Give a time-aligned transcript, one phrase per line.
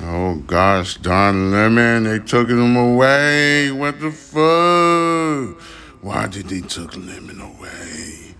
[0.00, 3.70] Oh gosh, Don Lemon, they took him away.
[3.70, 5.58] What the fuck?
[6.02, 8.34] Why did they took Lemon away?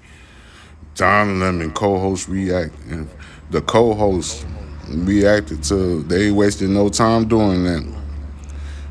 [0.97, 3.08] Don Lemon, co-host react, and
[3.49, 4.45] the co-host
[4.88, 6.03] reacted to.
[6.03, 7.90] They wasted no time doing that.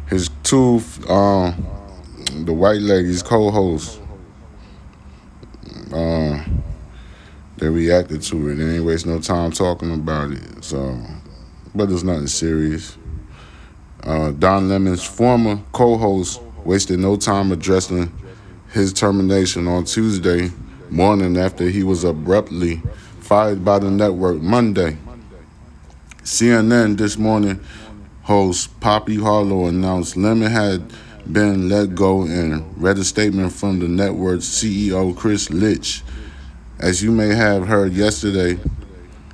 [0.09, 1.67] His two, um,
[2.45, 4.01] the white lady's co-host,
[5.93, 6.43] uh,
[7.61, 8.55] they reacted to it.
[8.55, 10.63] They ain't waste no time talking about it.
[10.63, 10.99] So,
[11.75, 12.97] but it's nothing serious.
[14.03, 18.11] Uh, Don Lemon's former co-host wasted no time addressing
[18.71, 20.51] his termination on Tuesday
[20.89, 22.81] morning after he was abruptly
[23.19, 24.97] fired by the network Monday.
[26.23, 27.59] CNN this morning
[28.23, 30.91] host Poppy Harlow announced Lemon had
[31.31, 36.01] been let go and read a statement from the network's CEO Chris Licht
[36.81, 38.59] as you may have heard yesterday,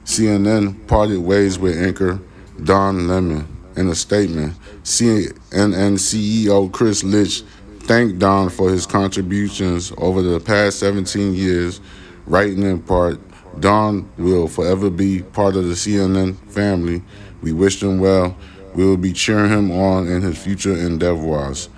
[0.03, 2.19] CNN parted ways with anchor
[2.63, 3.47] Don Lemon.
[3.77, 7.45] In a statement, CNN CEO Chris Licht
[7.81, 11.79] thanked Don for his contributions over the past 17 years,
[12.25, 13.19] writing in part,
[13.61, 17.01] Don will forever be part of the CNN family.
[17.41, 18.35] We wish him well.
[18.73, 21.69] We will be cheering him on in his future endeavors.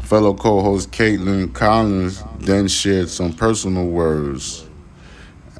[0.00, 4.65] Fellow co host Kaitlan Collins then shared some personal words.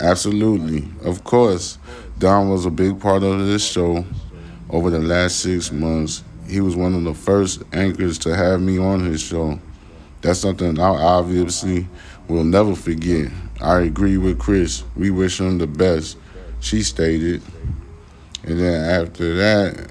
[0.00, 0.84] Absolutely.
[1.04, 1.78] Of course,
[2.18, 4.04] Don was a big part of this show
[4.68, 6.22] over the last six months.
[6.46, 9.58] He was one of the first anchors to have me on his show.
[10.20, 11.88] That's something I obviously
[12.28, 13.30] will never forget.
[13.60, 14.84] I agree with Chris.
[14.96, 16.18] We wish him the best,
[16.60, 17.42] she stated.
[18.44, 19.90] And then after that,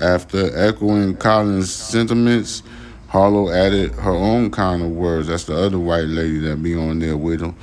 [0.00, 2.62] after echoing Collins' sentiments,
[3.08, 5.28] Harlow added her own kind of words.
[5.28, 7.56] That's the other white lady that be on there with him.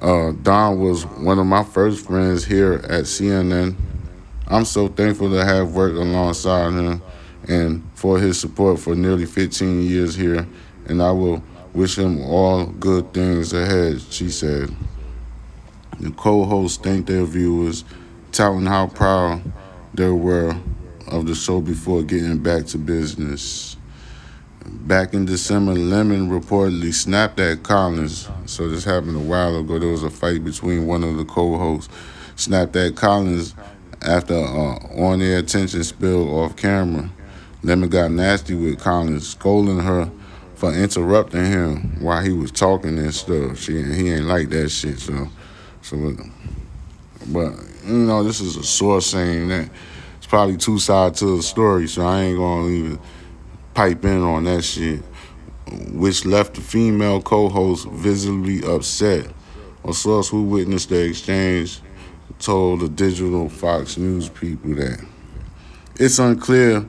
[0.00, 3.76] Uh, Don was one of my first friends here at CNN.
[4.48, 7.02] I'm so thankful to have worked alongside him
[7.48, 10.46] and for his support for nearly 15 years here,
[10.86, 14.74] and I will wish him all good things ahead, she said.
[16.00, 17.84] The co hosts thanked their viewers,
[18.32, 19.42] touting how proud
[19.92, 20.56] they were
[21.06, 23.76] of the show before getting back to business.
[24.66, 28.28] Back in December, Lemon reportedly snapped at Collins.
[28.46, 29.78] So this happened a while ago.
[29.78, 31.92] There was a fight between one of the co-hosts.
[32.36, 33.54] Snapped at Collins
[34.02, 37.10] after uh, on-air attention spilled off camera.
[37.62, 40.10] Lemon got nasty with Collins, scolding her
[40.54, 43.58] for interrupting him while he was talking and stuff.
[43.58, 44.98] She he ain't like that shit.
[44.98, 45.28] So,
[45.82, 46.16] so,
[47.26, 47.52] but
[47.84, 49.68] you know, this is a source saying that
[50.18, 51.86] it's probably two sides to the story.
[51.86, 52.98] So I ain't gonna even
[53.74, 55.02] pipe in on that shit,
[55.92, 59.26] which left the female co host visibly upset.
[59.84, 61.80] A source who witnessed the exchange
[62.38, 65.04] told the digital Fox News people that
[65.96, 66.86] it's unclear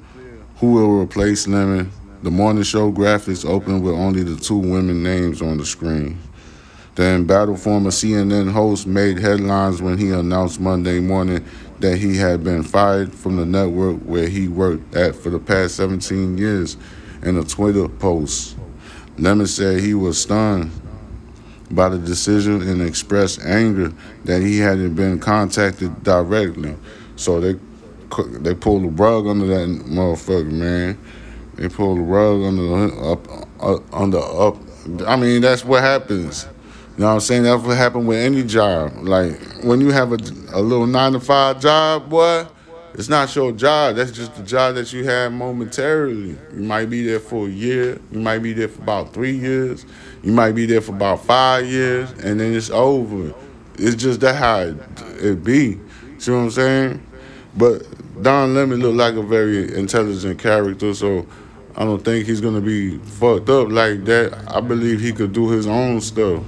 [0.58, 1.92] who will replace Lemon.
[2.24, 6.18] The morning show graphics opened with only the two women names on the screen.
[6.96, 11.46] The embattled former CNN host made headlines when he announced Monday morning
[11.80, 15.76] that he had been fired from the network where he worked at for the past
[15.76, 16.78] 17 years
[17.24, 18.56] in a Twitter post.
[19.18, 20.72] Lemon said he was stunned
[21.72, 23.92] by the decision and expressed anger
[24.26, 26.76] that he hadn't been contacted directly.
[27.16, 27.60] So they
[28.40, 30.98] they pulled the rug under that motherfucker, man.
[31.56, 33.28] They pulled the rug under the up,
[33.62, 34.58] up under up.
[35.08, 36.48] I mean, that's what happens.
[36.96, 37.44] You know what I'm saying?
[37.44, 38.94] That's what happened with any job.
[39.02, 40.18] Like when you have a,
[40.54, 42.48] a little nine to five job, boy,
[42.94, 43.98] it's not your job.
[43.98, 46.38] That's just the job that you have momentarily.
[46.54, 48.00] You might be there for a year.
[48.14, 49.86] You might be there for about three years.
[50.24, 53.36] You might be there for about five years, and then it's over.
[53.78, 54.78] It's just that how it,
[55.22, 55.78] it be.
[56.18, 57.06] See what I'm saying?
[57.58, 57.84] But
[58.24, 61.28] Don Lemon looked like a very intelligent character, so
[61.76, 64.46] I don't think he's gonna be fucked up like that.
[64.48, 66.42] I believe he could do his own stuff.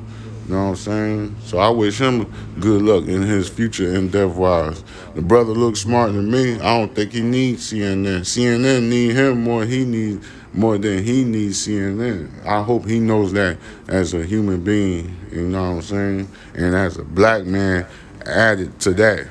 [0.47, 1.35] You know what I'm saying?
[1.43, 2.31] So I wish him
[2.61, 4.81] good luck in his future endeavors.
[5.13, 6.55] The brother looks smarter than me.
[6.55, 8.21] I don't think he needs CNN.
[8.21, 9.65] CNN need him more.
[9.65, 12.45] He needs more than he needs CNN.
[12.45, 13.57] I hope he knows that
[13.89, 15.17] as a human being.
[15.33, 16.31] You know what I'm saying?
[16.53, 17.85] And as a black man,
[18.25, 19.27] added to that.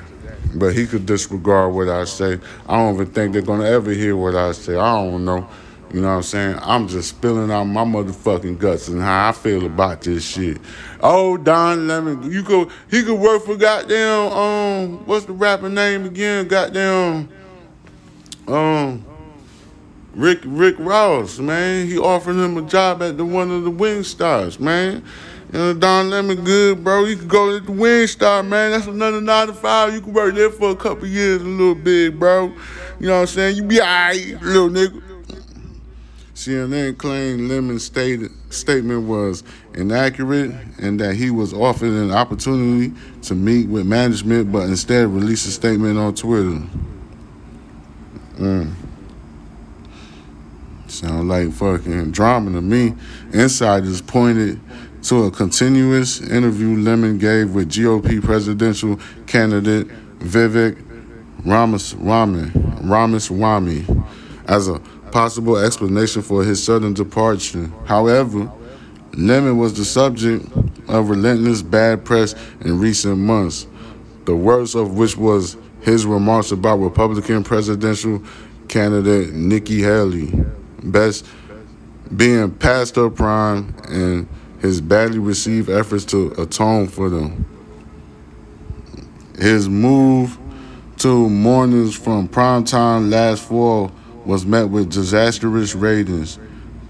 [0.53, 2.39] But he could disregard what I say.
[2.67, 4.75] I don't even think they're gonna ever hear what I say.
[4.77, 5.49] I don't know.
[5.93, 6.59] You know what I'm saying?
[6.61, 10.57] I'm just spilling out my motherfucking guts and how I feel about this shit.
[10.99, 16.05] Oh, Don Lemon, you could he could work for goddamn um what's the rapper name
[16.05, 16.47] again?
[16.49, 17.29] Goddamn
[18.47, 19.05] um
[20.13, 21.87] Rick Rick Ross, man.
[21.87, 25.05] He offered him a job at the one of the Wing Stars, man.
[25.53, 27.05] You know, Don Lemon good, bro.
[27.05, 28.71] You can go to the Wing Star, man.
[28.71, 29.93] That's another nine to five.
[29.93, 32.51] You can work there for a couple years, a little bit, bro.
[32.99, 33.55] You know what I'm saying?
[33.55, 35.01] You be alright, little nigga.
[36.37, 39.43] CNN claimed Lemon's statement was
[39.73, 42.93] inaccurate and that he was offered an opportunity
[43.23, 46.61] to meet with management, but instead released a statement on Twitter.
[48.35, 48.71] Mm.
[50.85, 52.93] Sound like fucking drama to me.
[53.33, 54.59] Insiders pointed
[55.05, 59.87] to a continuous interview Lemon gave with GOP presidential candidate
[60.19, 60.79] Vivek
[61.43, 62.51] Ramaswamy,
[62.83, 63.87] Ramaswamy
[64.47, 64.79] as a
[65.11, 67.71] possible explanation for his sudden departure.
[67.85, 68.51] However,
[69.13, 70.45] Lemon was the subject
[70.87, 73.67] of relentless bad press in recent months,
[74.25, 78.21] the worst of which was his remarks about Republican presidential
[78.67, 80.33] candidate Nikki Haley,
[80.83, 81.25] best
[82.15, 84.27] being past her prime and
[84.59, 87.45] his badly received efforts to atone for them.
[89.37, 90.37] His move
[90.97, 93.91] to mornings from primetime last fall
[94.27, 96.37] was met with disastrous ratings.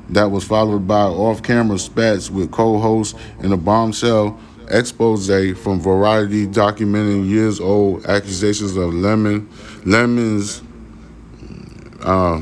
[0.10, 4.39] That was followed by off camera spats with co hosts and a bombshell
[4.69, 9.50] expose from Variety documenting years old accusations of Lemon,
[9.86, 10.62] Lemon's,
[12.01, 12.42] uh,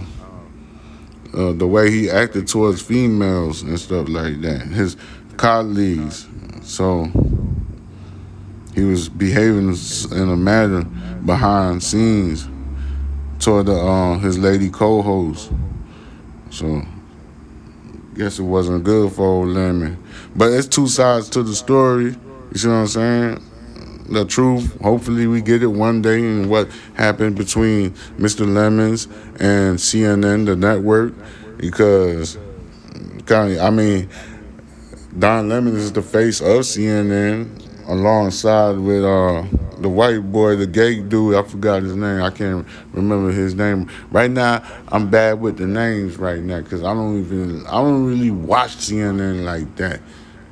[1.33, 4.95] uh, the way he acted towards females and stuff like that, his
[5.38, 6.27] colleagues.
[6.62, 7.06] So
[8.74, 9.75] he was behaving
[10.12, 10.83] in a manner
[11.25, 12.47] behind scenes
[13.39, 15.51] toward the uh, his lady co-host.
[16.49, 16.83] So
[18.15, 20.01] guess it wasn't good for old Lemon.
[20.35, 22.15] But it's two sides to the story.
[22.51, 23.43] You see what I'm saying?
[24.09, 24.79] The truth.
[24.81, 28.51] Hopefully we get it one day and what happened between Mr.
[28.51, 29.07] Lemons
[29.39, 31.13] and CNN, the network,
[31.57, 32.37] because
[33.25, 34.09] kind of, I mean,
[35.17, 39.43] Don Lemon is the face of CNN alongside with uh
[39.79, 42.21] the white boy, the gay dude, I forgot his name.
[42.21, 43.89] I can't remember his name.
[44.11, 48.05] Right now, I'm bad with the names right now because I don't even, I don't
[48.05, 50.01] really watch CNN like that.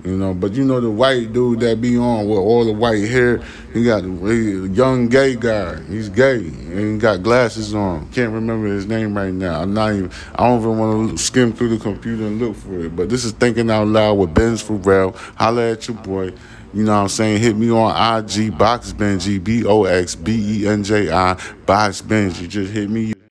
[0.04, 3.08] You know, but you know the white dude that be on with all the white
[3.08, 3.42] hair,
[3.74, 5.82] he got a young gay guy.
[5.84, 8.12] He's gay and he got glasses on.
[8.12, 9.62] Can't remember his name right now.
[9.62, 10.12] I'm not even.
[10.36, 12.94] I don't even want to skim through the computer and look for it.
[12.94, 15.16] But this is thinking out loud with Benz Farel.
[15.38, 16.34] Holla at your boy.
[16.74, 17.40] You know what I'm saying?
[17.40, 22.02] Hit me on IG, Box Benji, B O X B E N J I, Box
[22.02, 22.50] Benji.
[22.50, 23.14] Just hit me.